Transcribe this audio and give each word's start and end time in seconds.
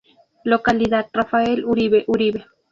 Localidad 0.43 1.05
Rafael 1.13 1.63
Uribe 1.63 2.05
Uribe 2.07 2.47